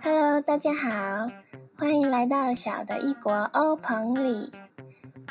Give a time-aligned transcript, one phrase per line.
[0.00, 1.30] Hello，大家好，
[1.76, 4.50] 欢迎来到小的异国欧棚里。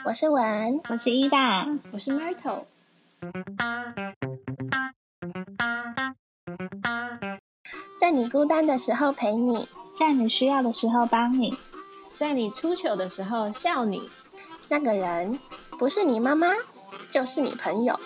[0.05, 2.65] 我是文，我是伊大，我是 Myrtle。
[7.99, 9.67] 在你孤单的时候陪你，
[9.97, 11.57] 在你需要的时候帮你，
[12.17, 14.09] 在你出糗的时候笑你。
[14.69, 15.39] 那个人
[15.79, 16.47] 不是你妈妈，
[17.09, 17.99] 就是你朋友。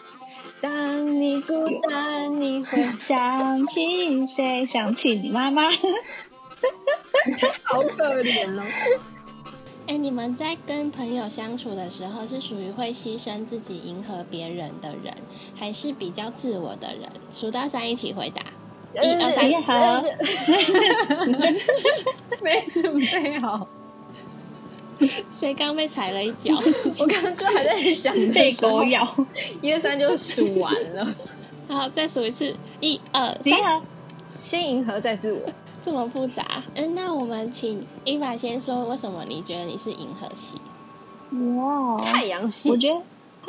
[0.61, 4.65] 当你孤单，你会 想起谁？
[4.65, 5.63] 想起你妈妈。
[7.65, 8.63] 好可怜哦！
[9.87, 15.13] 哎，你们在跟朋友相处的时候，是属于会牺牲自己迎合别人的人，
[15.55, 17.07] 还是比较自我的人？
[17.31, 18.41] 数到三一起回答。
[18.95, 20.01] 一二三，好。
[22.41, 23.67] 没准备好。
[25.37, 26.55] 谁刚被踩了一脚？
[26.99, 29.05] 我刚刚就还在想被狗咬。
[29.61, 31.15] 一二三就数完了。
[31.67, 32.55] 好，再数一次。
[32.79, 33.81] 一二三，
[34.37, 35.41] 先迎合再自我。
[35.83, 36.63] 这么复杂？
[36.73, 40.57] 嗯，那我们请伊娃先说，为什么你觉得你是银河系？
[41.59, 42.69] 哇，太阳系。
[42.69, 43.01] 我觉得，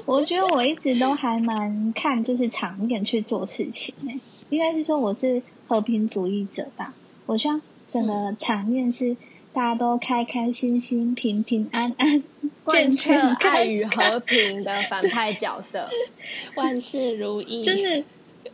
[0.04, 4.20] 我觉得我一直都还蛮看就是场面去做事情诶。
[4.50, 6.92] 应该是说我是和平主义者吧。
[7.24, 9.16] 我希望整个场面是
[9.52, 12.22] 大家都开开心心、平平安安、
[12.64, 15.88] 贯彻爱与和平的反派角色，
[16.54, 17.62] 万事如意。
[17.62, 18.04] 就是。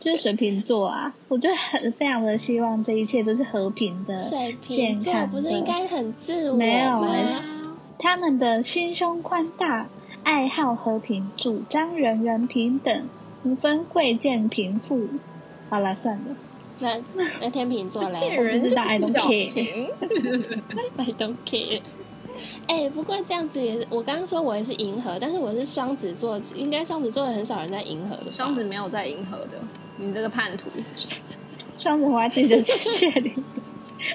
[0.03, 4.13] 就是水瓶座啊，我就很非常的希望这一切都是和平的、
[4.67, 5.27] 健康的。
[5.27, 7.05] 不是应该很自我没有，
[7.97, 9.87] 他们的心胸宽大，
[10.23, 13.07] 爱好和平，主张人人平等，
[13.45, 15.07] 无分贵贱贫富。
[15.69, 16.35] 好了，算了。
[16.79, 16.99] 那
[17.39, 19.87] 那天秤座嘞，我不知道，I don't care。
[20.97, 21.81] I don't care。
[22.67, 28.29] 哎，不过这样子也是，我刚刚说我也是银河，但是我是双子座，应该双子座很少人在银河的。
[28.29, 29.57] 双子没有在银河的。
[29.97, 30.69] 你这个叛徒，
[31.77, 33.33] 双子活在自己的世界里，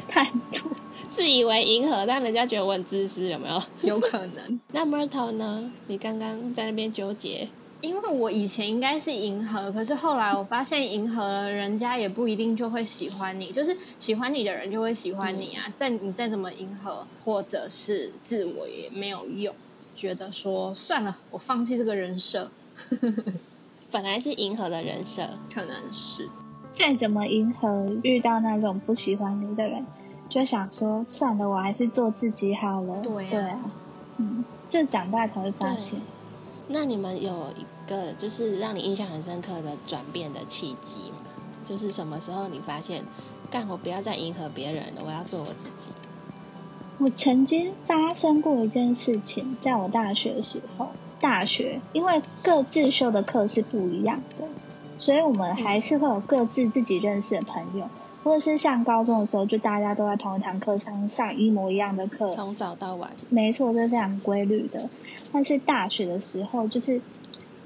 [0.08, 0.68] 叛徒，
[1.10, 3.62] 自以为迎合，但人家觉得我很自私，有没有？
[3.82, 4.60] 有可能。
[4.72, 5.70] 那 Myrtle 呢？
[5.86, 7.48] 你刚刚在那边纠结，
[7.80, 15.72] 因为我以前应该是迎合，可是后来我发现迎合了，人家也不一定就会喜欢你，就是喜欢你的人就会喜欢你啊。
[15.76, 19.54] 再你再怎么迎合，或者是自我也没有用，
[19.94, 22.50] 觉得说算了，我放弃这个人设。
[23.91, 26.28] 本来是迎合的人设，可能是
[26.72, 29.87] 再怎么迎合遇到那种不喜欢你的人，
[30.28, 33.00] 就想说算了，我还是做自己好了。
[33.00, 33.56] 对对啊，
[34.19, 35.98] 嗯，这长大才会发现。
[36.69, 41.19] 那你们有一个就是让你印象很深刻的转变的契机吗？
[41.65, 43.03] 就是什么时候你发现，
[43.50, 45.91] 干我不要再迎合别人了，我要做我自己。
[46.98, 50.91] 我曾经发生过一件事情，在我大学的时候。
[51.20, 54.44] 大学，因为各自修的课是不一样的，
[54.98, 57.88] 所以我们还是会有各自自己认识的朋友，
[58.24, 63.10] 或者是像高中的时候，就大家都在同一堂课上上一模一样的课，从早到晚。
[63.28, 64.88] 没错，这是非常规律的。
[65.32, 67.00] 但是大学的时候，就是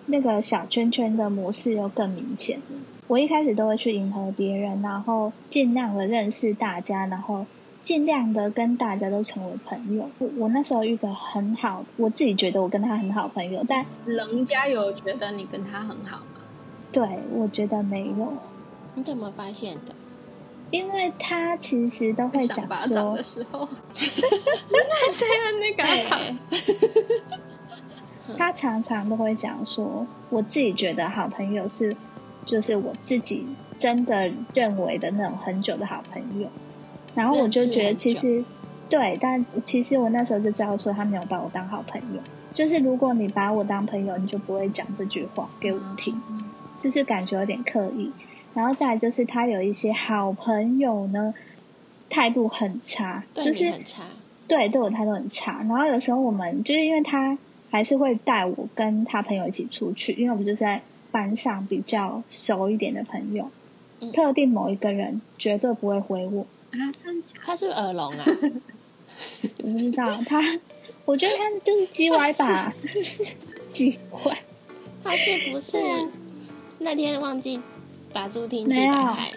[0.06, 2.60] 那个小圈圈的模式又更明显。
[3.06, 7.46] 我一开始都会去迎合别人，然后尽量的认识大家，然后。
[7.82, 10.08] 尽量的跟大家都成为朋友。
[10.18, 16.24] 我我那时候遇个很好，我自己觉得我跟他很好朋友，但人家有觉得你跟他很好吗？
[16.92, 18.32] 对，我觉得没有。
[18.94, 19.94] 你怎么发现的？
[20.70, 25.26] 因为他其实都会讲说，的时候， 谁
[25.60, 26.20] 那个他？
[28.38, 31.94] 他常常都会讲说，我自己觉得好朋友是，
[32.46, 33.44] 就是我自己
[33.78, 36.48] 真的认为的那种很久的好朋友。
[37.14, 38.44] 然后我就觉得，其实，
[38.88, 42.20] 对，但其实我那时候就知道说他没有把我当好朋友。
[42.54, 46.20] 就是如果你把我当朋友，你就不会讲这句话给我听，
[46.78, 48.12] 就是感觉有点刻意。
[48.52, 51.32] 然后再来就是他有一些好朋友呢，
[52.10, 54.04] 态度很差，就是很差，
[54.46, 55.64] 对，对我态度很差。
[55.66, 57.38] 然后有时候我们就是因为他
[57.70, 63.50] 还是会带我跟他朋友一起出去，因为我们就是在班上比较熟一点的朋友，
[64.12, 66.46] 特定某一个人绝对不会回我。
[66.72, 67.36] 啊，真假？
[67.44, 68.24] 他是耳聋啊？
[69.62, 70.40] 我不知道他，
[71.04, 72.72] 我觉得他就是鸡歪吧，
[73.70, 74.38] 鸡歪。
[75.04, 75.78] 他是不是
[76.78, 77.60] 那天忘记
[78.12, 79.32] 把助听器打开？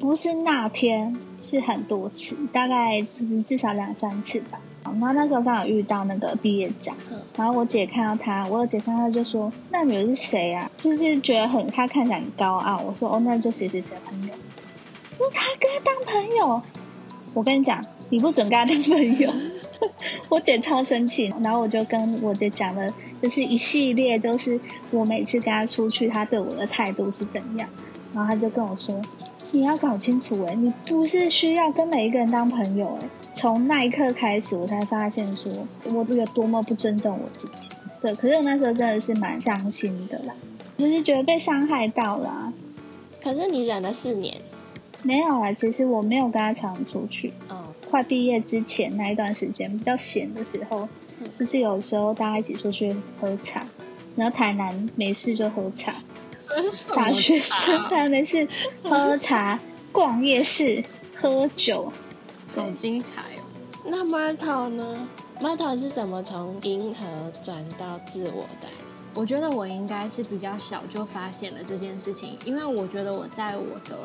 [0.00, 4.60] 不是那天，是很多次，大概至至少两三次吧。
[4.82, 6.94] 然后那时候刚好遇到那个毕业展，
[7.36, 12.82] 然后我姐看到他，我姐看到就说：“那女的是谁啊？”就是觉得很，他看起来很高傲。
[12.82, 14.34] 我说：“哦，那就谁谁谁的朋友。”
[15.32, 16.62] 他跟他当朋友，
[17.34, 19.32] 我跟你讲，你不准跟他当朋友。
[20.28, 22.88] 我姐超生气，然后我就跟我姐讲了，
[23.20, 24.58] 就是一系列，就是
[24.90, 27.68] 我每次跟他出去，他对我的态度是怎样。
[28.14, 29.02] 然后他就跟我说
[29.52, 33.08] ：“你要搞清楚哎，你不是需要跟每一个人当朋友哎。
[33.34, 35.52] 从那一刻开始，我才发现说
[35.92, 37.70] 我有多么不尊重我自己。
[38.00, 40.34] 对，可是我那时候真的是蛮伤心的啦，
[40.78, 42.52] 就是觉得被伤害到了。
[43.20, 44.36] 可是你忍了四年，
[45.04, 45.52] 没有啊？
[45.52, 47.32] 其实我没有跟他常出去。
[47.50, 50.88] 嗯，快毕业之前那一段时间比较闲的时候，
[51.38, 53.64] 就是有时候大家一起出去喝茶，
[54.16, 55.92] 然后台南没事就喝茶。
[56.94, 58.46] 大学生台南没事
[58.82, 59.58] 喝茶、
[59.92, 60.84] 逛夜市、
[61.14, 61.92] 喝酒，
[62.54, 63.44] 好精彩哦。
[63.84, 65.08] 那 Marta 呢
[65.40, 67.04] ？Marta 是怎么从银河
[67.44, 68.68] 转到自我的？
[69.14, 73.98] 我觉得我应该是比较小就发现了这件事情，因为我觉得我在我的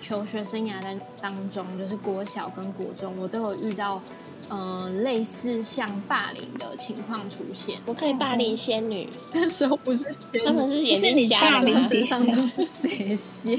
[0.00, 4.00] 求学生涯的当中，就是国小跟国中，我都有遇到
[4.48, 7.78] 嗯类似像霸凌的情况出现。
[7.86, 10.04] 我可以霸凌仙女，那时候不是
[10.44, 13.58] 他们是眼睛瞎了，身上都谁仙？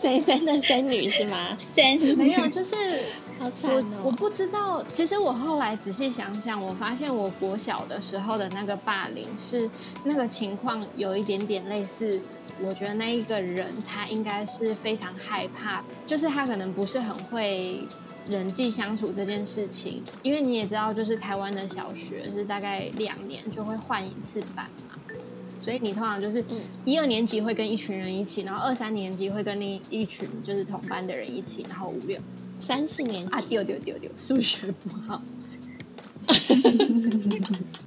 [0.00, 1.56] 谁仙的仙女是吗？
[1.74, 2.74] 仙没有，就是。
[3.64, 9.68] 我我不知道，其实我后来仔细想想，我发现我国小的时候的那个霸凌是
[10.04, 12.22] 那个情况有一点点类似。
[12.60, 17.86] 我觉得那一个人他应该是非常害怕，就是他可能不是很会
[18.28, 20.02] 人际相处这件事情。
[20.22, 24.96] 因为你也知道，就是台湾的小学是大概两年就会换一次班嘛，
[25.58, 26.44] 所以你通常就是
[26.84, 32.20] 一二年级会跟一群人一起，然后二三年级会跟另一群就是同班的人一起，然后五六。
[32.58, 35.20] 三四年啊，丢丢丢丢，数学不好。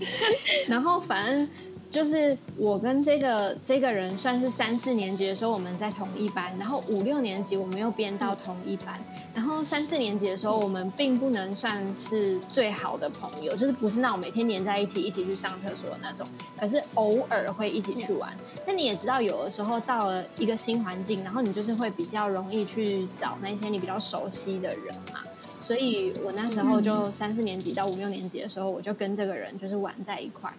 [0.66, 1.48] 然后反正
[1.94, 8.98] 就是我跟这个这个人算是三四年级的时候我们在同一班，然后五六年级我们又编到同一班。
[9.32, 16.26] 然后三四年级的时候，我们并不能算是最好的朋友，就是不是那种每天黏在一起一起去上厕所的那种，
[16.58, 18.28] 可是偶尔会一起去玩。
[18.66, 25.20] 那你也知道，有的时候到了一个新环境，然后你就是会比较容易去找那些你比较熟悉的人嘛。
[25.60, 30.52] 所以我那时候就三四年级到五六年级的时候，我就跟这个人就是玩在一块。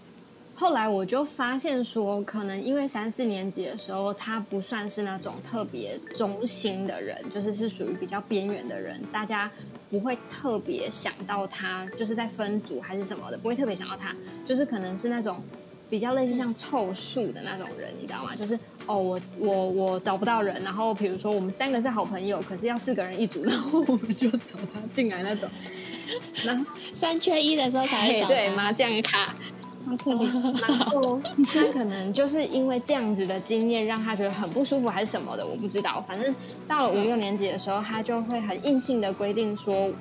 [0.57, 9.51] 后来我就发现说，可能因为三四年级的时候，他不算是那种特别中心的人，就是是属于比较边缘的人，大家
[9.91, 14.15] 不会特别想到他，就是在分组还是什么的，不会特别想到他，
[14.45, 15.43] 就是可能是那种
[15.89, 18.33] 比较类似像凑数的那种人，你知道吗？
[18.33, 25.49] 就是哦，我我我找不到人，然后比如说我们三个是好朋友，可是要四个人一组， 然后我们就找他进来那种，
[26.45, 29.35] 然后三缺一的时候才找对麻将卡。
[29.85, 36.03] 然后他可能就是因为这样子的经验，让他觉得很不舒服，还是什么的，我不知道。
[36.07, 36.33] 反正
[36.67, 39.91] 到了五六年级的时候，他就会很硬性的规定说，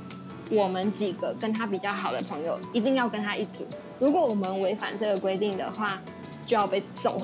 [0.50, 3.66] 我们几个跟他比较好的朋友一定要跟他一组。
[3.98, 6.00] 如果我们违反这个规定的话，
[6.46, 7.20] 就要被揍。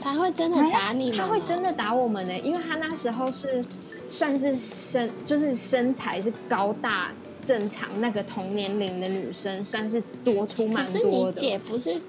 [0.00, 1.16] 他会真的打你吗？
[1.18, 3.64] 他会真的打我们呢，因为他那时候是
[4.08, 7.10] 算是身，就是身材是高大。
[7.44, 11.40] 正常那个同年龄的女生算是多出蛮多的。
[11.40, 12.00] 你姐不是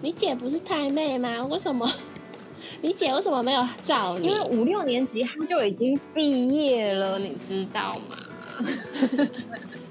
[0.00, 1.44] 你姐不是太妹吗？
[1.46, 1.90] 为什么
[2.80, 4.28] 你姐为什么没有照你？
[4.28, 8.16] 因为五六年级她就已经毕业了，你知道吗？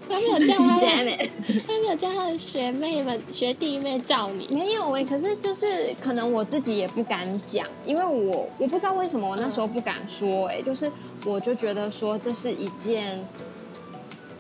[0.08, 0.80] 他没有叫他，
[1.66, 4.48] 他没有叫他的学妹们、学弟妹照你。
[4.54, 5.66] 没有哎，可是就是
[6.02, 10.92] 可能我自己也不敢讲，因为我我不知道为什么我那时候不敢说哎，就是
[11.26, 13.26] 我就觉得说这是一件。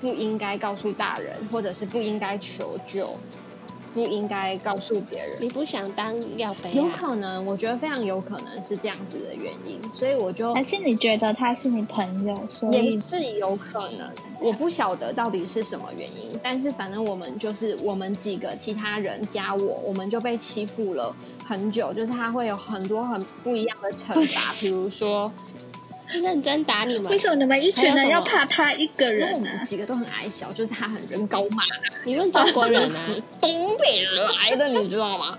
[0.03, 3.09] 不应该告诉大人，或者是不应该求救，
[3.93, 5.37] 不应该告诉别人。
[5.39, 6.69] 你不想当要飞？
[6.73, 14.11] 有可能，我觉得非常有可能是这样子的原因，所以我就还是你觉得他是你朋友，所以也是有可能。
[14.41, 21.15] 我不晓得到底是什么原因，但是反正我们就是我们几个其他人加我，我们就被欺负了
[21.47, 25.31] 很久，就是他会有很多很不一样的惩罚， 比如说。
[26.21, 27.11] 认真打你们？
[27.11, 29.49] 为什么你们一群人要怕他一个人呢？
[29.65, 31.95] 几个都很矮小，就是他很人高马大。
[32.05, 33.15] 你问中国人啊？
[33.41, 35.37] 东北人来的，你知道吗？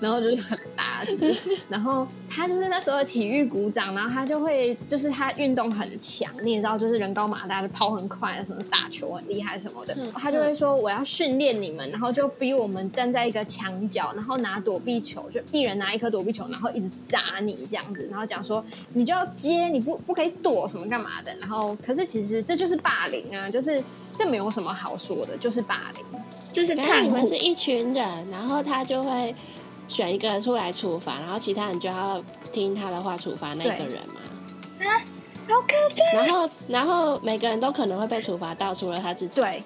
[0.00, 1.36] 然后就是很大只，
[1.68, 18.64] 然后他就是那时候体育股长，然后他就会就是他运动很强，你也知道，就是人高马大，跑很快，什么打球很厉害什么的，他就会说我要训练你们，然后就逼我们站在一个墙角，然后拿躲避球，就一人拿一颗躲避球，然后一直砸你这样子，然后讲说
[18.94, 23.82] 你就要接，你不不可以躲什么干嘛的，然后可是其实这就是霸凌啊，就是
[24.16, 29.34] 这没有什么好说的，就是霸凌，就是看你们是一群人，然后他就会。
[29.90, 34.20] 选一个人出来处罚，然后其他人就要听他的话处罚那个人嘛。
[34.86, 34.96] 啊，
[35.48, 35.74] 好可
[36.14, 36.24] 怕！
[36.24, 39.34] 然后，然后每个人都可能会被处罚到，除了他自己。
[39.34, 39.62] 对，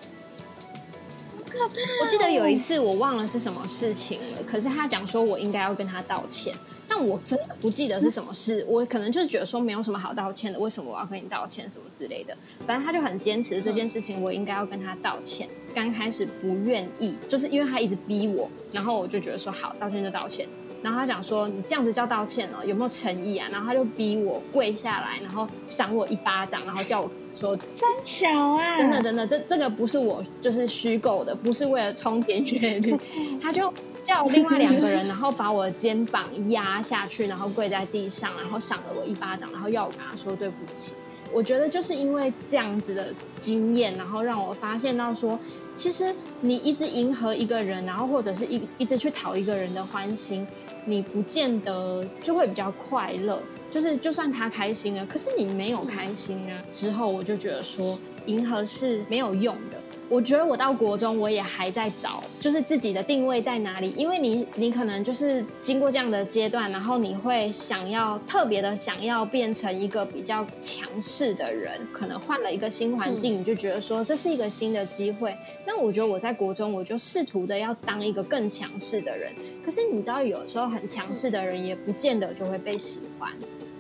[1.37, 2.05] 好可怕！
[2.05, 6.55] 我记得有一次我忘了是什么事情了，可是他讲说我应该要跟他道歉。
[6.97, 12.37] 但我真的不记得是什么事，我可能就是觉得说没有什么好道歉的，为什么我要跟你道歉什么之类的。
[12.65, 15.49] 反正他就很坚持这件事情，我应该要跟他道歉。
[15.75, 20.47] 刚开始不愿意，就是因为他一直逼我，然后我就觉得说好，道歉就道歉。
[20.85, 23.49] 然后他讲说你这样子叫道歉哦，有没有诚意啊？
[23.51, 32.95] 然后他就逼我跪下来，然后赏我一巴掌，然后叫我说真巧啊，真的真的，这这个不是我就是虚构的，不是为了充点阅率，
[33.43, 33.73] 他就。
[34.05, 40.93] 叫另外两个人，然后把我的肩膀压下去，然后跪在地上，然后赏了我一巴掌，然后要我跟他说对不起。
[41.33, 45.39] 我觉得就是因为这样子的经验，然后让我发现到说，
[45.75, 50.47] 其实你一直迎合一个人，然后或者是一一直去讨一个人的欢心，
[50.85, 53.43] 你不见得就会比较快乐。
[53.71, 56.63] 就是就算他开心了，可是你没有开心啊。
[56.71, 59.81] 之后我就觉得说，迎合是没有用的。
[60.15, 63.93] 我觉得我到国中，我也还在找，就是自己的定位在哪里。
[63.97, 71.73] 因为你，你可能就是经过这样的阶段，然后你会想要特别的想要变成一个比较强势的人。
[71.93, 75.37] 可能换了一个新环境，你就觉得说这是一个新的机会。
[75.67, 79.33] 那我觉得我在国中，我就试图的要当一个更强势的人。
[79.65, 83.33] 可是你知道，有时候很强势的人也不见得就会被喜欢。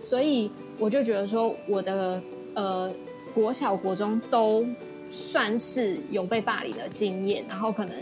[0.03, 0.51] 所以
[0.81, 2.21] 我就觉得说，我的
[2.55, 2.93] 呃
[3.33, 4.67] 国小、国中都。
[5.15, 7.97] 算是有被霸凌的经验，然后可能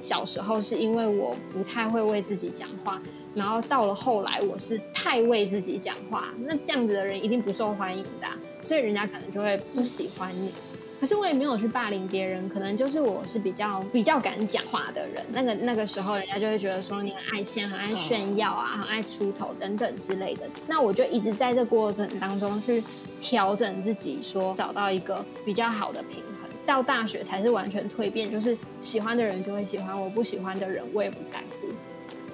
[0.00, 3.00] 小时候是因为我不太会为自己讲话，
[3.34, 8.26] 然后到了后来我是太为自己讲话，那这样子的人一定不受欢迎的，
[8.62, 10.50] 所以人家可能就会不喜欢你。
[10.98, 20.48] 可是我也没有去霸凌别人，可能就是我是比较比较敢讲话的人，那个那个时候人家就会觉得说你很爱现，很爱炫耀啊，很爱出头等等之类的。
[20.66, 22.82] 那我就一直在这过程当中去
[23.20, 26.35] 调整自己，说找到一个比较好的平衡。
[26.66, 31.68] 到大学才是完全蜕变，就是喜欢的人就会喜欢我，不喜欢的人我也不在乎。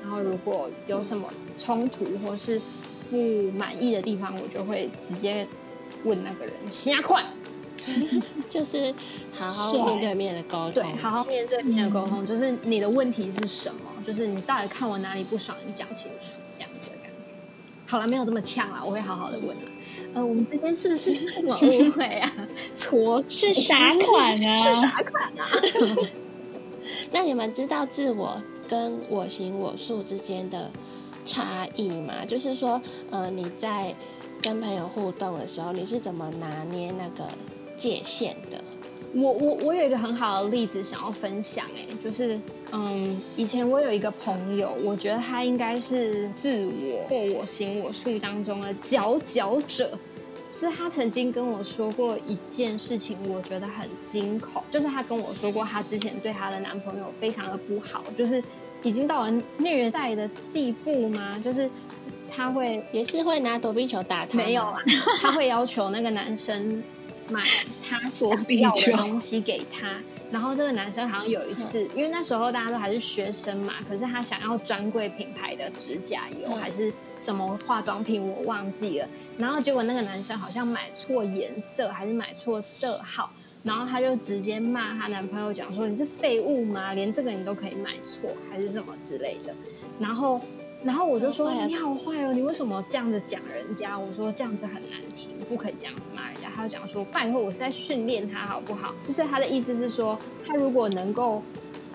[0.03, 2.61] 然后如果有什么冲突或是
[3.11, 3.17] 不
[3.53, 5.47] 满意的地方，我就会直接
[6.05, 7.23] 问那个人瞎快，
[8.51, 8.93] 就是
[9.33, 10.73] 好好面对面的沟通。
[10.73, 13.81] 对，好好面对面的沟通，就是你的问题是什么？
[14.03, 17.35] 就是你到底看我哪里不爽，你讲清楚，这样子的感觉。
[17.87, 19.63] 好了，没有这么呛了，我会好好的问了。
[20.15, 22.33] 呃，我们之间是不是这么 误会啊？
[22.77, 24.57] 错是啥款啊？
[24.57, 25.49] 是啥款啊？
[27.13, 30.71] 那你们知道自我跟我行我素之间的
[31.25, 32.25] 差异吗？
[32.29, 33.95] 就是说，呃，你在
[34.43, 37.29] 跟朋友互动的时候，你是怎么拿捏那个
[37.79, 38.63] 界限的？
[39.15, 42.41] 我我我有一个很好的例子想要分享，哎，就是
[42.73, 49.99] 嗯，以前我有一个朋友，我觉得他应该是自我或我行我素当中的佼佼者，
[50.51, 58.43] 是他曾经跟我说过一件事情，我觉得很惊恐，就是他跟我说过，他之前对他的男朋友非常的不好，就是
[58.83, 61.39] 已经到了虐待的地步吗？
[61.45, 61.71] 就是
[62.35, 64.79] 他会也是会拿躲避球打他，没有啊，
[65.21, 66.83] 他会要求那个男生。
[67.29, 67.41] 买
[67.89, 69.95] 他所要的东西给他，
[70.33, 79.09] 然后这个男生好像有一次，因为那时候大家都还是学生嘛，可是他想要专柜品牌的指甲油还是什么化妆品，我忘记了。
[79.37, 83.31] 然后结果那个男生好像买错颜色，还是买错色号，
[83.63, 86.95] 然后他就直接骂他男朋友，讲说你是废物吗？
[86.95, 89.55] 连这个你都可以买错，还是什么之类的。
[90.01, 90.41] 然后。
[90.85, 93.97] 然后我就说你好坏哦，你为什么这样子讲人家？
[93.97, 96.51] 我说这样子很难听，不可以这样子骂人家。
[96.55, 98.93] 他就讲说拜托，我是在训练他好不好？
[99.05, 101.43] 就是他的意思是说，他如果能够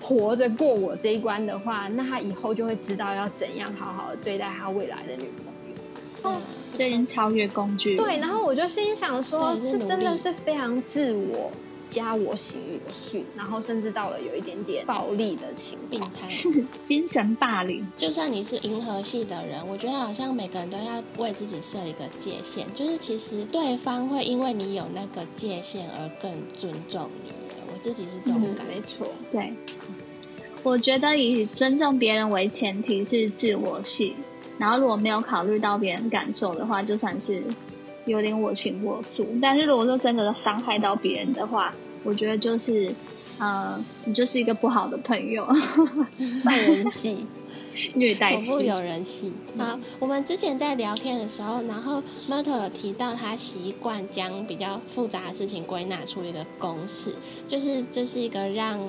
[0.00, 6.30] 活着过我这一关的话，那他以后就会知道要怎样好好的对待他未来的女朋友。
[6.30, 6.40] 哦，
[6.76, 7.96] 这已经超越工具。
[7.96, 11.50] 对，然后我就心想说，这真的是非常自我。
[11.88, 16.28] 加我行我素，然后甚至到了有一点点暴力的情病态，
[16.84, 17.84] 精神霸凌。
[17.96, 27.32] 就算你是银河系的人，我觉得好像每个人都要为自己设一个界限，就是其实对方会因为你有那个界限而更尊重你。
[27.72, 28.74] 我自己是这种感觉。
[28.74, 29.54] 没错，对。
[30.62, 34.14] 我觉得以尊重别人为前提是自我系，
[34.58, 37.42] 然后如果没有考虑到别人感受的话，就算是。
[38.08, 42.92] 有点我行我素，但是如果说真的伤害到别人的话，我觉得就是，
[43.38, 45.44] 呃，你就是一个不好的朋友，
[46.44, 47.26] 坏人系，
[47.94, 49.32] 虐待系，有人系。
[49.56, 57.14] 好，我们之前在聊天的时候，然后 Myrtle 有提到他习惯将比较复杂的事情归纳出一个公式，
[57.46, 58.80] 就是这是一个让。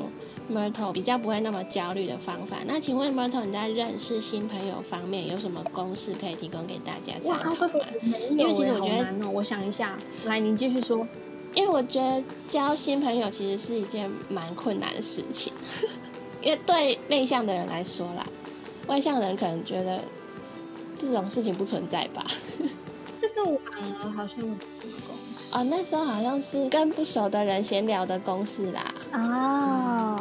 [0.52, 2.58] Myrtle 比较不会那么焦虑的方法。
[2.66, 7.14] 那请问 Myrtle，你在认识新朋友方面有什么公式可以提供给大家？
[7.30, 7.86] 哇靠，这个
[8.32, 11.08] 因为其实我觉得，我想一下，来，您继续说。
[11.56, 15.52] 因为我觉得交新朋友其实是一件蛮困难的事情，
[16.44, 18.24] 因为对内向的人来说啦，
[18.86, 20.00] 外向的人可能觉得
[20.96, 22.24] 这种事情不存在吧？
[23.18, 24.56] 这个我反而好像什么
[25.08, 28.94] 公式哦，那时候好像是跟不熟的人闲聊的公式啦。
[29.14, 30.16] 哦，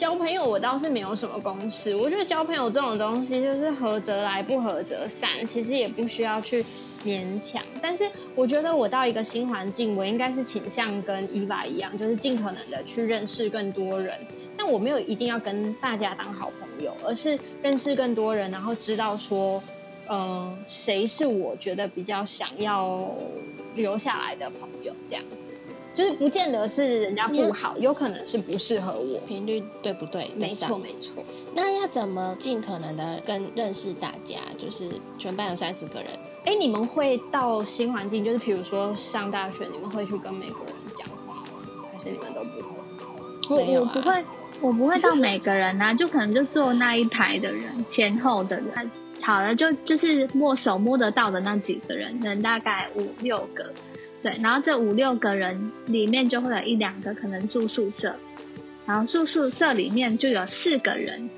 [0.00, 6.64] 交朋友我倒是没有什么公式，我觉得交朋友这种东西就是合则来，不合则散，其实也不需要去
[7.04, 7.62] 勉强。
[7.82, 14.18] 但是我觉得我到一个新环境，我应该是倾向跟伊娃一样，就是尽可能的去认识更多人。
[14.56, 19.62] 但我没有一定要跟大家当好朋友，而是认识更多人，然后知道说。
[20.12, 23.08] 嗯，谁是我觉得比较想要
[23.76, 24.92] 留下来的朋友？
[25.08, 25.49] 这样子，
[25.94, 29.18] 就是不见得是人家不好，有可能是不适合我。
[29.26, 30.30] 频率对不对？
[30.36, 31.22] 没错，没错。
[31.54, 34.36] 那要怎么尽可能的跟认识大家？
[34.56, 36.08] 就是全班有三十个人。
[36.44, 41.48] 哎，你们会到新环境，就是比如说上大学，你们会去跟美国人讲话吗？
[41.92, 43.74] 还是你们都不会？
[43.74, 44.24] 我我不会，
[44.60, 48.90] 我不会到每个人啊， 就可能就坐那一排的人，前后的人。
[49.20, 53.70] 好了，就就是摸手摸得到的那几个人，能大概五六个，
[54.22, 58.14] 对，然后这五六个人里面就会有一两个可能住宿舍，
[58.86, 61.28] 然后住宿舍里面就有四个人，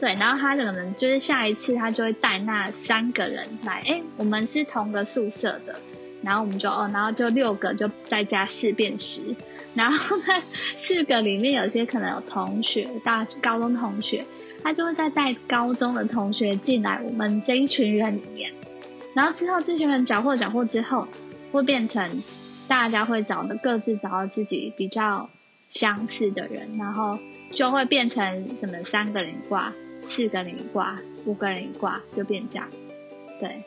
[0.00, 5.80] 对，然后他可能就是下一次他就会带那三个人来，哎，我们是同个宿舍的，
[6.22, 9.34] 然后我们就哦，然后就六个就再加四变十，
[9.74, 10.42] 然后在
[10.76, 14.24] 四个里面有些可能有同学，大高中同学。
[14.66, 18.50] 他就会再带高中的同学进来我们这一群人里面，
[19.12, 21.06] 然后之后这群人缴获缴获之后，
[21.54, 22.10] 会变成
[22.66, 25.30] 大家会找的各自找到自己比较
[25.68, 27.16] 相似的人，然后
[27.52, 29.72] 就会变成什么三个人挂、
[30.04, 32.68] 四个人挂、五个人挂，就变这样，
[33.40, 33.62] 对。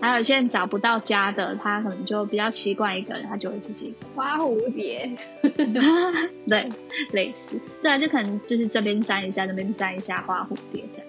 [0.00, 5.10] 还有现在找不到家的，他可能就比较习惯一个人，他就会自己花蝴蝶，
[6.48, 6.70] 对，
[7.10, 11.07] 类似，对啊，就可能就是这边粘一下，那边粘一下花蝴蝶这样。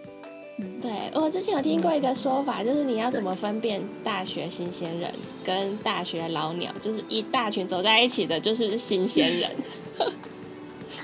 [0.60, 5.10] 嗯，对我之前有听过一个说法，就是你要怎么分辨大学新鲜人
[5.46, 9.50] 跟大学老鸟，就是一大群走在一起的，就是新鲜人，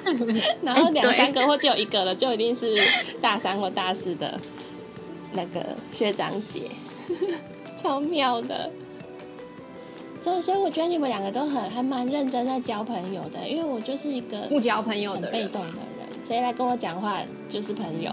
[0.62, 2.78] 然后两三个或只有一个了，就一定是
[3.22, 4.40] 大三或大四的
[5.34, 6.70] 那个学长姐。
[7.78, 8.72] 超妙的，
[10.24, 18.12] 所以所以我觉得你们两个都很还蛮认真在交朋友的，因为我就是一个不交朋友的被动的人，谁来跟我讲话就是朋友，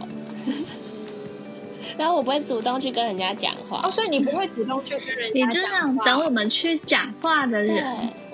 [1.98, 7.84] 然后我不会主动去跟人家讲话哦，所以你不会主动去跟人家讲话，等我们去讲话的人，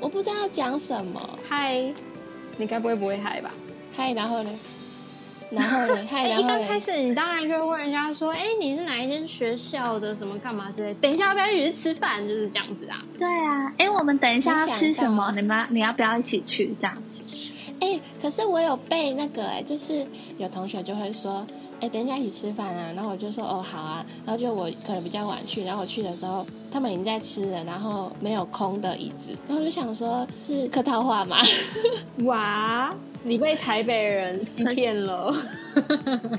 [0.01, 1.92] 我不知道讲什么，嗨，
[2.57, 3.51] 你该不会不会嗨吧？
[3.97, 4.51] 嗨，然后呢？
[5.51, 5.99] 然后呢？
[6.07, 10.14] 嗨，一刚开始你当然就会问人家说：“哎，你是哪一间学校的？
[10.14, 10.92] 什么干嘛之类？
[11.01, 12.21] 等一下要不要一起去吃饭？
[12.29, 15.33] 就是这样子啊。”对啊，哎，我们等一下要吃什么？
[15.35, 16.75] 你们你要不要一起去？
[16.79, 17.23] 这样子？
[17.81, 21.47] 哎，可是我有被那个，哎，就是有同学就会说
[21.81, 31.38] ：“哎，等一下一起吃饭啊。”然后我就说：“哦，好啊。”然后就我可能比较晚去，然后我去的时候他们已经在吃了，然后没有空的椅子，然后我就想说是客套话吗？
[32.25, 32.95] 哇！
[33.25, 35.35] 你被台北人欺骗了，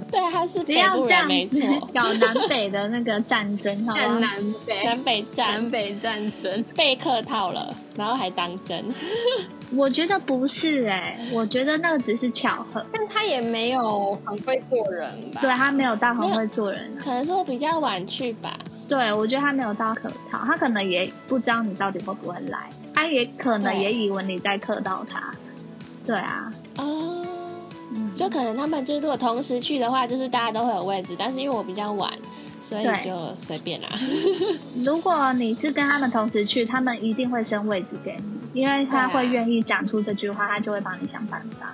[0.09, 1.59] 对，他是北部人，没错，
[1.93, 4.31] 搞南北的那个战争，战南
[4.65, 8.83] 北，南北战，南北战争被客套了，然后还当真。
[9.75, 15.41] 我觉得不是哎，我觉得那个只是巧合，但他也没有很会做人吧？
[15.41, 18.57] 对他没有到很会做人，可能是我比较晚去吧。
[18.87, 25.31] 对，我觉得他没有到客套，他可能也不知道你到底会不会来，他也可能也以为你在客套他。
[26.03, 26.51] 对啊。
[26.77, 27.23] 哦，
[28.15, 32.11] 就可能他们就是如果同时去的话，就是大家都会有位置，但是因为我比较晚，
[32.61, 33.87] 所以就随便啦。
[34.85, 38.17] 如果你是跟他们同时去，他们一定会升位置给
[38.53, 41.73] 你，因为他会愿意讲出这句话，他就会帮你想办法。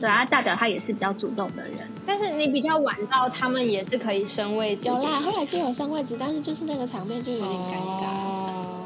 [0.00, 1.78] 对啊，代表他也是比较主动的人。
[2.06, 4.82] 但是你比较晚到，他们也是可以升位置。
[4.84, 8.77] 有啦，后来就有升位置，但是就是那个场面就有点尴尬。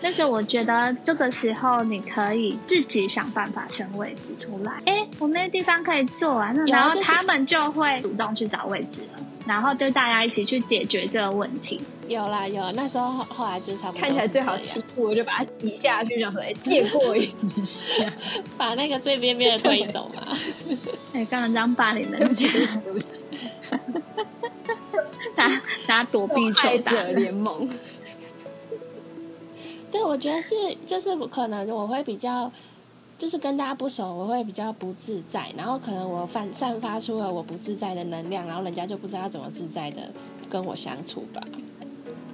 [0.00, 4.80] 但是我觉得这个时候你可以自己想办法升位置出来。
[4.86, 11.80] 哎，我没有地方可以坐啊，那然后他们就会主动去找位置了，然后就大家一起去解决这个问题。
[12.06, 14.00] 有啦有，那时候后后来就差不多。
[14.00, 17.28] 看起来最好欺负，我就把它挤下去，想说哎借过一
[17.66, 18.10] 下，
[18.56, 20.22] 把那个最边边的推走嘛。
[21.12, 22.48] 哎，刚刚这样霸凌人家，
[25.34, 27.68] 打打躲避球者联盟。
[29.90, 30.54] 对，我觉得是，
[30.86, 32.52] 就是可能我会比较，
[33.18, 40.02] 就是跟大家不熟，我会比较不自在，然后可能我散散发出了我不自在的能量，然后人家就不知道怎么自在的
[40.50, 41.42] 跟我相处吧。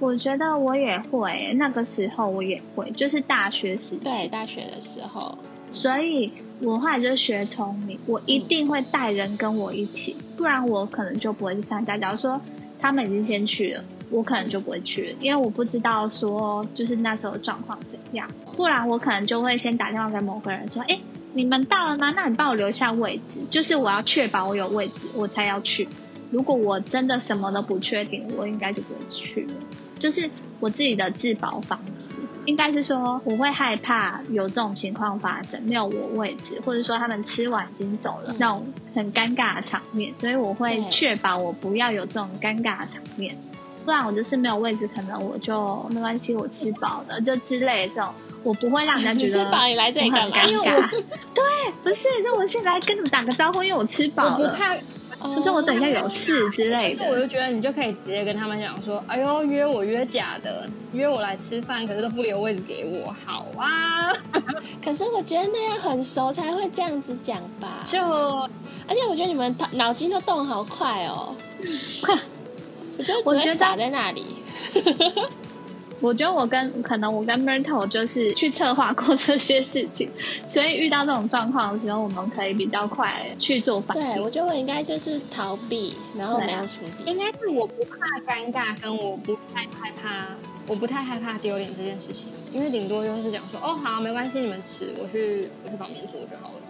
[0.01, 5.37] 我觉得我也会，那个时候我也会，就是大学时期，对，大学的时候，
[5.71, 11.97] 所以我后来就学聪明，我一定会带人跟我一起，不然我可能就不会去参加。
[11.97, 12.41] 假如说
[12.77, 13.83] 他们已经先去了。
[14.15, 20.99] 我可能就不会去了，因为我不知道说就是那时候状况怎样，不然我可能就会先打电话给某个人说，哎，
[21.33, 22.13] 你们到了吗？
[22.15, 25.87] 那你帮我留下位置，就是我要确保我有位置，我才要去。
[26.31, 29.53] 如果我真的什么都不确定，我应该就不会去了。
[29.97, 43.37] 就是我自己的自保方式，应该是说我会害怕有这种情况发生，没有我位置，或者说他们吃完已经走了，那种很尴尬的场面，所以我会确保我不要有这种尴尬的场面，
[43.85, 48.09] 不然我就是没有位置，可能我就没关系，我吃饱了就之类这种，
[48.43, 50.35] 我不会让人家 觉得吃饱你来这里干嘛？
[50.41, 54.57] 对，不是，那我现在跟你们打个招呼，因为我吃饱了。
[55.17, 64.11] 可是我等一下有事之类的，我就觉得你就可以直接跟他们讲说：“哎呦，约我约假的，约我来吃饭，可是都不留位置给我，好啊。
[64.83, 67.79] ”可是我觉得那样很熟才会这样子讲吧。
[67.83, 67.99] 就，
[68.87, 71.33] 而且我觉得你们脑筋都动好快哦。
[72.97, 74.25] 我觉得我觉得傻在那里。
[76.01, 80.09] 我觉得我跟可能我跟 Myrtle 就是去策划过这些事情，
[80.45, 84.03] 所以遇到这种状况的时候，我们可以比较快去做反应。
[84.03, 87.09] 对，我觉得我应该就是逃避，然后没有处理。
[87.09, 87.97] 应该是我不怕
[88.29, 90.27] 尴尬，跟我不太害怕，
[90.67, 96.61] 我不太害怕丢脸这件事情，因为顶多就是讲说，哦，好，没关系，你们吃，我去我去旁边坐就好了。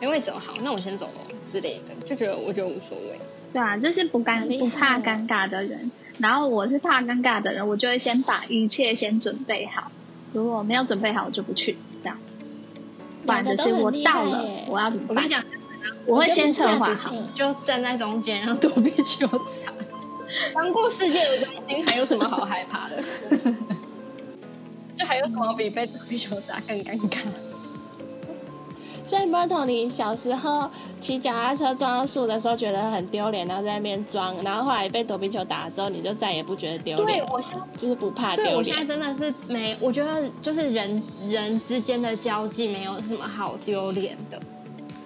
[0.00, 3.18] 因为走好，那我先走了之类的，就觉得我觉得无所谓。
[3.52, 5.90] 对啊，就是不尴不怕尴尬的人。
[6.18, 9.90] 然后我是怕尴尬的人，我就会先把一切先准备好。
[10.32, 11.78] 如果没有准备好，我就不去。
[12.02, 12.18] 这样，
[13.24, 15.06] 反正是我到了，我要怎么？
[15.10, 15.42] 我跟你讲，
[16.06, 19.72] 我会先策划好，就站在中间，然后躲避球场。
[20.54, 23.02] 当过世界的中心，还有什么好害怕的？
[24.94, 27.18] 就还有什么比被躲避球砸更尴尬？
[29.08, 30.68] 所以，Mertle，你小时候
[31.00, 37.18] 骑脚踏车撞到树的时候觉得很丢脸，然后在那边装，然后后来被躲避球打了之后，你就再也不觉得丢脸。
[37.18, 38.54] 对我现在就是不怕丢脸。
[38.54, 44.38] 我现在真的是没，我觉得就是人人之间的交际没有什么好丢脸的。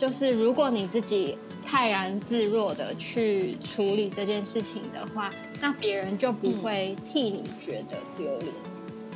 [0.00, 8.52] 就是如果你自己泰然自若的去处理这件事情的话，那别人就不会替你觉得丢脸。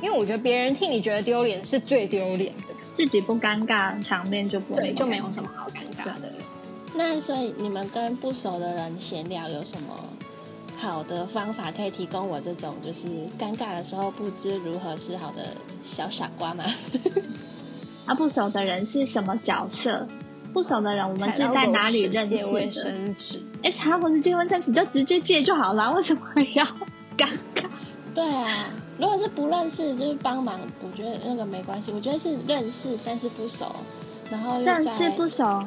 [0.01, 2.76] 因为我觉得别人替你觉得丢脸是最丢脸的。
[2.97, 6.33] 自己不尴尬，场面就不对就没有什么好尴尬的。
[6.95, 9.93] 那所以你们跟不熟的人闲聊有什么
[10.75, 13.07] 好的方法可以提供我这种就是
[13.37, 15.45] 尴尬的时候不知如何是好的
[15.83, 16.63] 小傻瓜吗？
[18.07, 20.07] 啊，不熟的人是什么角色？
[20.51, 22.51] 不熟的人我们是在哪里认识的？
[22.51, 23.43] 卫生纸？
[23.61, 26.21] 哎，查不是借卫生纸就直接借就好了，为什么
[26.55, 26.65] 要
[27.15, 27.67] 尴尬？
[28.15, 28.71] 对啊。
[28.97, 31.91] 如果是不认识，就是帮忙，我觉得那个没关系。
[31.91, 33.75] 我觉得是认识，但是不熟，
[34.31, 35.59] 然后认识不熟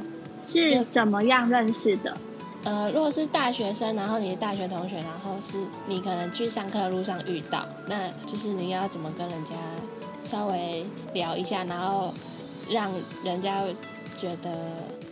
[0.45, 2.17] 是怎么样认识的？
[2.65, 9.53] 呃，如果是大学生，然后你的大学同学，然后是你可能去上课的路上遇到，那就是你要怎么跟人家
[10.25, 12.13] 稍微聊一下，然后
[12.69, 12.93] 让
[13.25, 13.63] 人家
[14.19, 14.51] 觉得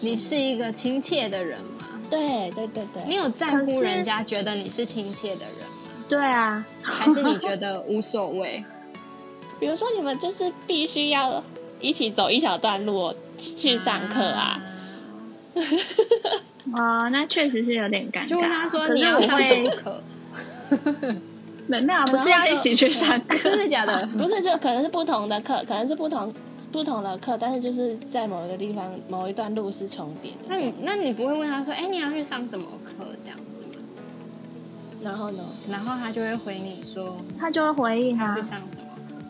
[0.00, 1.86] 你是一个亲切的人吗？
[2.10, 5.54] 对对对对，你有在乎人家觉得你是亲切的人？
[6.08, 8.64] 对啊，还是你觉得无所谓？
[9.60, 11.42] 比如说你们就是必须要
[11.80, 14.60] 一起走一小段路去上课啊？
[16.74, 18.28] 哦，那确实是有点尴尬。
[18.28, 20.02] 就问他说你要上什么课？
[21.66, 23.36] 没有，不是要一起去上课？
[23.42, 24.06] 真的假的？
[24.16, 26.32] 不是，就可能是不同的课，可能是不同
[26.72, 30.38] 不同的课，但是就是在某一个地方某一段路是重叠的。
[30.48, 33.62] 那你那你不会问他说，哎，你要去上什么课这样子？
[35.02, 35.42] 然后呢？
[35.70, 38.84] 然后他就会回你说，他就会回应他去上什么，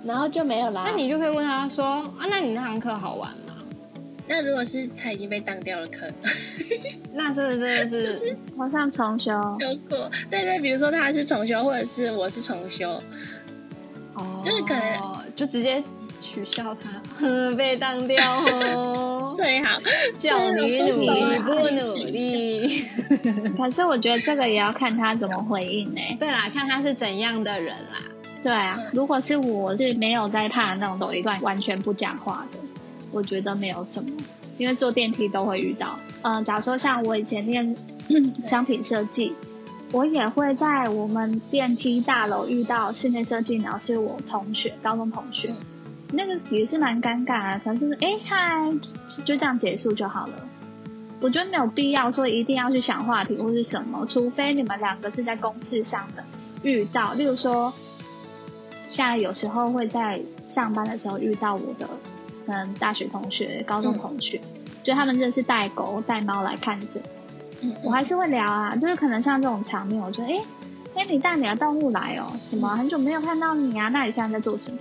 [0.05, 0.83] 然后就没有啦。
[0.87, 3.55] 那你就可以问他说啊，那你那堂课好玩吗？
[4.27, 6.07] 那如果是他已经被当掉了课，
[7.15, 10.11] 那这个真的是好像重修修过。
[10.31, 13.03] 对对，比如说他是重修，或者是我是重修，
[14.15, 15.83] 哦，就是可能就直接
[16.21, 17.01] 取消他，
[17.57, 18.17] 被当掉
[18.75, 19.79] 哦， 最好
[20.19, 22.85] 叫你努力不努力。
[23.57, 26.01] 可是我觉得这个也要看他怎么回应呢？
[26.19, 27.99] 对啦，看他是怎样的人啦。
[28.43, 32.59] 对啊，如果是我是没有在怕那种抖一段完全不讲话的，
[33.11, 34.11] 我觉得没有什么，
[34.59, 35.99] 因为坐电梯都会遇到。
[36.23, 37.77] 嗯，假如说像我以前念
[38.47, 39.35] 商品设计，
[39.93, 45.53] 我也会在我们电梯大楼遇到室内设计，然后是我同学，高中同学，
[46.13, 48.73] 那个也是蛮尴尬的，可能就是哎嗨，
[49.25, 50.35] 就这样结束就好了。
[51.21, 56.25] 我觉得没有必要说一定要去想话题或是什么，除非你们两个是在公事上的
[56.63, 57.73] 遇到，例如说，
[58.87, 61.89] 像有时候会在上班的时候遇到我的
[62.47, 64.41] 嗯大学同学、高中同学，
[64.83, 67.03] 就他们真的是带狗带猫来看诊，
[67.83, 70.41] 我还是会聊啊，就是可能像这种场面，我觉得哎
[70.95, 73.89] 哎，你带你的动物来哦，什么很久没有看到你啊？
[73.89, 74.79] 那你现在在做什么？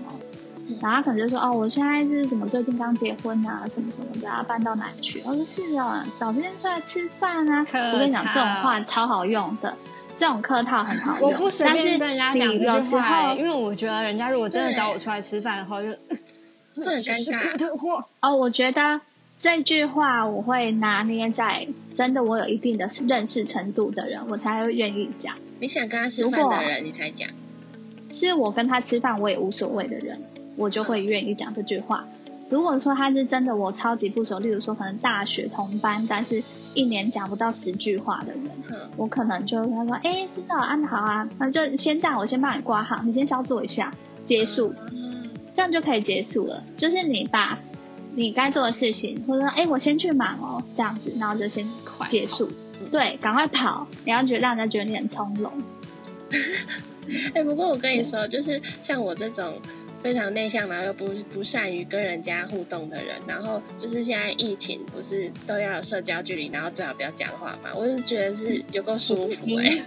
[0.82, 9.76] 然后他可能就说：“哦，我现在是什么最近刚结婚啊，什么什么的，搬到哪去？”我说：“是啊，找时间出来吃饭啊。”我跟你讲，这种话超好用的，
[10.18, 11.30] 这种客套很好用。
[11.30, 15.88] 我不随便跟人家讲这句话，因为我觉得人家如果真的找我出来吃饭的话，就
[16.76, 18.04] 很尴尬。
[18.22, 19.02] 哦，我觉得
[19.38, 25.36] 这句话我会拿捏在真的我有一定的认识程度的人，我才会愿意讲。
[25.60, 27.30] 你想跟他吃饭的人，你才讲。
[28.10, 30.22] 是我跟他吃饭我也无所谓的人。
[30.58, 32.06] 我就会愿意讲这句话。
[32.50, 36.42] 如果说他是真的我超级不熟，例如说可能大学同班，但是
[36.74, 38.44] 一年讲不到十句话的人，
[38.96, 43.94] 我可能就他说：“哎，真的安好啊，那就先这样，我先帮你挂号，你先稍坐一下，
[44.24, 44.74] 结束，
[45.54, 46.64] 这样就可以结束了。
[46.78, 47.60] 就是你把
[48.16, 51.68] 你该做的事情，或者说哎，我先去忙哦，这样子，然后就先
[52.08, 52.50] 结束。
[52.90, 55.52] 对，赶快跑，你要觉得让人家觉得你很从容。
[57.36, 59.56] 哎，不过我跟你说，就是像我这种。
[60.02, 67.72] 非常内向，然后又不不善于跟人家互动的人，然后就是现在疫情不是都要社交距离，然后最好不要讲话嘛。
[67.76, 69.84] 我是觉得是有够舒服哎，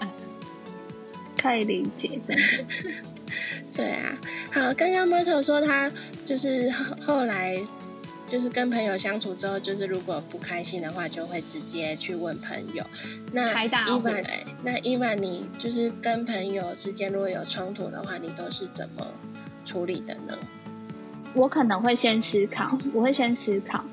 [1.40, 2.36] 可以理解的。
[3.74, 4.20] 对啊，
[4.52, 5.90] 好，刚刚 Myrtle 说他
[6.24, 7.56] 就是后来
[8.32, 12.82] 就是跟朋友相处之后，就是如果不开心的话，就会直接去问朋友。
[13.30, 13.68] 那伊
[14.02, 14.24] 万，
[14.64, 19.06] 那伊万，你就是跟朋友之间如果有冲突的话，你都是怎么？
[19.66, 20.38] 处理的呢？
[21.34, 23.84] 我可能会先思考， 我会先思考，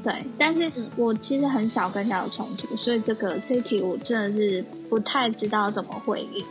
[0.00, 0.24] 对。
[0.38, 6.44] 但是我其实很少跟人家有冲突，所以这个这题我真的是不太知道怎么回应。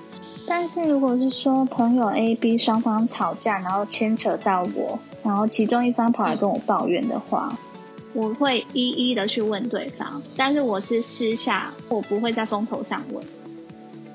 [0.53, 7.57] 但是如果是说朋友 A、B 双方吵架，然后牵扯到我，然后其中一方跑来跟我抱怨的话，
[8.11, 10.21] 我会一一的去问对方。
[10.35, 13.23] 但是我是私下，我不会在风头上问。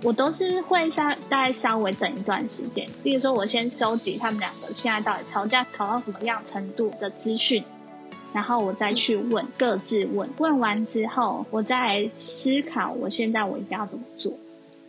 [0.03, 7.65] 我都是会稍大概稍微等一段时间，比如说我先收集他们两个现在到底吵架吵到什么样程度的资讯，
[8.35, 14.35] 然后我再去问，各自问，问完之后我再思考我现在我应该要怎么做。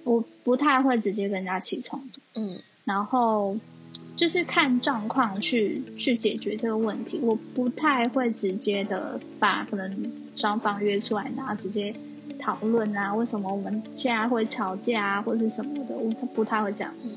[0.03, 3.57] 我不太会直接跟人家起冲突，嗯，然后
[4.15, 7.19] 就是看状况去去解决这个问题。
[7.21, 11.93] 我不太会直接的把可能双方约出来，然后直接。
[12.39, 17.15] 讨论啊，为什么我们现在会吵架啊，或者什么的，我不太会这样子。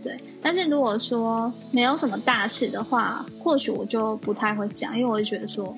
[0.00, 5.76] 对，但是如果说没有什么大事的话，或许我就不太会讲，因为我会觉得说，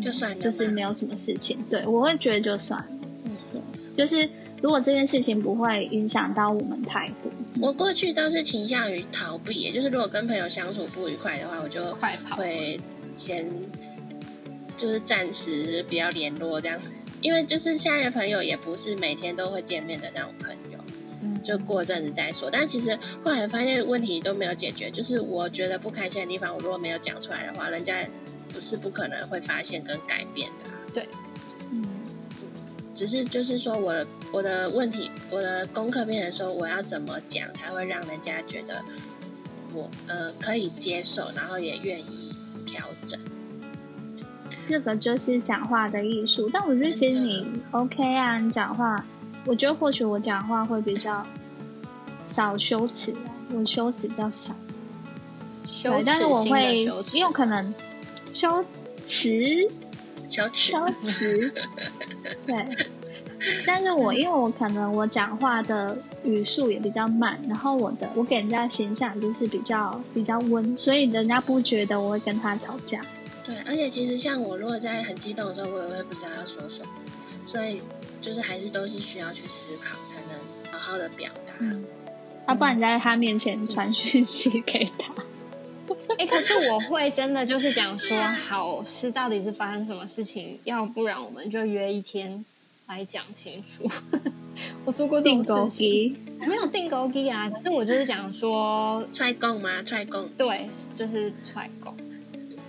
[0.00, 2.86] 就算就是没有什么事情，对我会觉得就算了。
[3.22, 3.60] 嗯，对，
[3.94, 4.28] 就是
[4.66, 7.30] 如果这件事情不会影响到我们太多，
[7.62, 11.94] 我过去都是倾向于逃避，也就是如果跟朋友相处不愉快的话，我就
[12.36, 12.80] 会
[13.14, 13.48] 先
[14.76, 16.90] 就是暂时不要联络这样子。
[17.20, 20.78] 因为就是现在的朋友也不是每天都会见面的那种朋友，
[21.22, 22.50] 嗯，就过阵子再说。
[22.50, 28.04] 但其实后来发现问题都没有解决，就是我觉得不开心的地方，我如果没有讲出来的话，人家
[28.52, 30.64] 不是不可能会发现跟改变的。
[30.92, 31.25] 对，嗯，
[32.96, 33.94] 只是就是说我
[34.32, 38.82] 我的问题，我的功课变成说我要怎么讲才会让人家觉得
[39.74, 43.20] 我呃可以接受，然后也愿意调整。
[44.66, 49.04] 这个就是讲话的艺术，但我觉得其实你 OK 啊，你讲话，
[49.44, 51.24] 我觉得或许我讲话会比较
[52.26, 53.14] 少羞耻，
[53.54, 54.56] 我羞耻比较少，
[55.84, 57.72] 对，但是我会也有可能
[58.32, 58.64] 羞
[59.06, 59.68] 耻，
[60.28, 61.52] 羞耻，羞耻，
[62.46, 62.68] 对，
[63.66, 73.00] 但是我因为我可能我讲话的语速也比较慢，然后我的我给人家形象就是比较比较温，所以人家不觉得我会跟他吵架。
[73.44, 76.88] 对，而且其实像我，如果在很激动的时候，我也会不知道要说什么，
[77.46, 77.80] 所以
[78.20, 81.54] 就是还是都是需要去思考，才能好好的表达。
[82.48, 85.12] 要不然你在他面前传讯息给他。
[86.18, 88.16] 哎，可是我会真的就是讲说，
[88.48, 92.44] 好是到底是发生什么事情，要不然我们就约一天
[92.86, 93.88] 来讲清楚。
[94.84, 99.82] 我做过这种事情，没有定勾机啊，可是我就是讲说 踹供吗？
[99.82, 100.28] 踹供？
[100.36, 101.94] 对，就是踹供。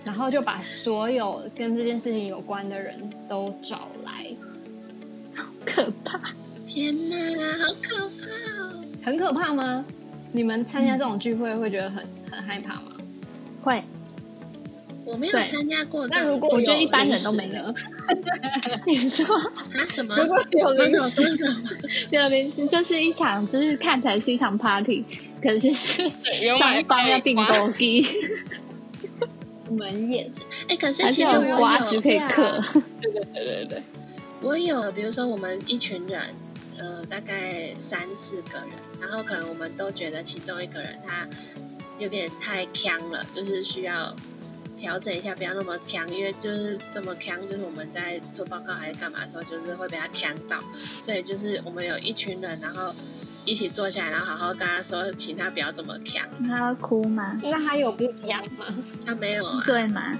[0.04, 4.34] 然后就把所有跟这件事情有关的人都找来，
[5.34, 6.18] 好可怕！
[6.66, 7.16] 天哪，
[7.58, 8.84] 好可怕哦！
[9.02, 9.84] 很可怕吗？
[10.32, 12.92] 你们参加这种聚会会觉得很很害怕吗？
[13.62, 13.82] 会，
[15.04, 16.06] 我没有参加过。
[16.08, 17.74] 那如果我觉得一般人都没有，
[18.86, 20.16] 你说啊什么？
[20.16, 21.62] 如果有临时什么？
[22.10, 25.04] 有临时就是一场，就是看起来是一场 party，
[25.42, 26.10] 可是是
[26.56, 28.06] 双方要订购机。
[29.70, 30.32] 门也是
[30.66, 32.58] 哎，可是其实我有可以嗑，
[33.02, 33.82] 对对对对对，
[34.40, 36.18] 我有，比如说我们一群人，
[36.78, 38.68] 呃，大概三四个人，
[38.98, 41.28] 然后可能我们都觉得其中一个人他
[41.98, 44.14] 有点太强了，就是需要
[44.76, 50.58] 调整一下，不要那么强，因为就是这么强，就是我们在做报告还是干嘛的时候，就是会被他强到，
[51.00, 52.94] 所以就是我们有一群人，然后
[53.44, 56.26] 一起坐下来，然后好好跟他说，请他不要这么强。
[56.46, 57.32] 他哭吗？
[57.42, 58.66] 那他有不一样吗？
[59.04, 59.62] 他没有啊？
[59.66, 60.12] 对吗？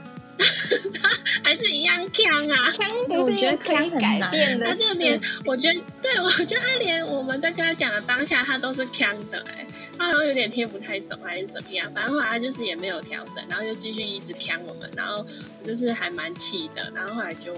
[1.03, 1.11] 他
[1.43, 4.67] 还是一样强啊，强不是一个可以改变的。
[4.67, 9.67] 他就连我觉得，对我觉得他连我们在跟他讲的当下，他都是强的哎，
[9.99, 11.91] 他好像有点听不太懂还是怎么样。
[11.93, 15.27] 反正后来他就是也没有调整，然后就继续一直强我们，然后
[15.65, 16.91] 就是还蛮气的。
[16.95, 17.53] 然后后来就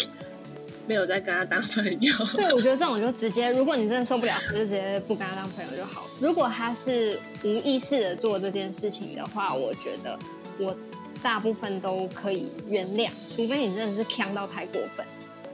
[0.87, 2.13] 没有再跟他当朋友。
[2.35, 6.09] 对，我觉得这种就直接，如果你真的受不了，就直接不跟他当朋友就好。
[6.21, 10.19] 如果他是无意识的做这件事情的话，我觉得
[10.59, 10.77] 我。
[11.23, 15.05] 大部分都可以原谅，除非你真的是呛到太过分，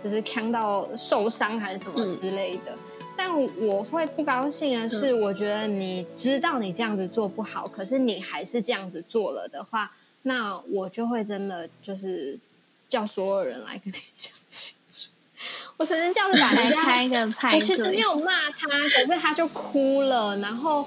[0.01, 2.79] 就是呛到受伤还是什么之类的。
[3.17, 3.31] 但
[3.67, 12.39] 我会不高兴的是，我觉得你知道你这样子做不好，可是你还是这样子做了的话，那我就会真的就是
[12.89, 15.11] 叫所有人来跟你讲清楚。
[15.77, 20.87] 我曾经这样子把人家开一个派我其实没有骂他，可是他就哭了，然后。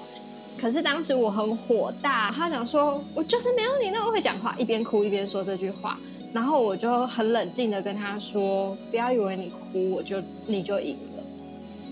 [0.58, 5.98] 可是当时我很火大，他想说，我就是没有你那么会讲话，一边哭一边说这句话，
[6.34, 11.09] 然后我就很冷静的跟他说，不要以为你哭我就你就赢了，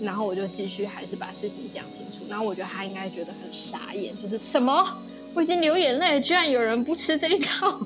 [0.01, 4.97] 然后我就继续还是把事情讲清楚，然后我觉得他应该觉得很傻眼，就是什么，
[5.33, 7.79] 我已经流眼泪，居然有人不吃这一套。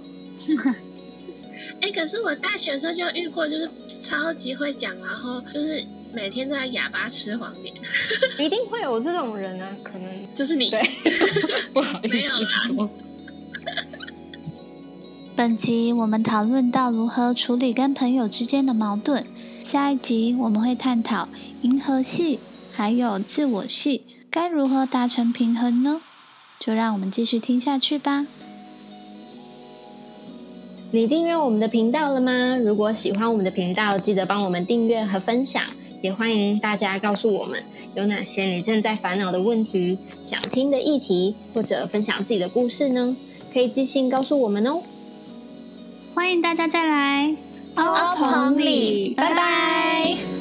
[1.82, 7.74] 哎，可是我大学的时候就遇过，就是超级会讲，然后就是每天都在哑巴吃黄连，
[8.40, 10.70] 一定会有这种人啊，可能就是你。
[10.70, 10.82] 对，
[11.74, 12.90] 不好意思说。
[15.36, 19.26] 本集我们讨论到如何处理跟朋友之间的矛盾，
[19.64, 21.30] 下一集我们会探讨
[21.62, 22.40] 银河系
[22.74, 26.02] 还有自我系该如何达成平衡呢？
[26.60, 28.26] 就让我们继续听下去吧。
[30.92, 32.58] 你订阅我们的频道了吗？
[32.58, 35.64] 如果喜欢我们的频道，记得帮我们订阅和分享。
[36.02, 37.64] 也欢迎大家告诉我们
[37.96, 43.16] 有哪些你正在烦恼的问题、想听的议题，或者分享自己的故事呢？
[43.54, 44.82] 可以寄信告诉我们哦。
[46.14, 47.36] 欢迎大家再来
[47.76, 50.33] 欧鹏里，拜拜。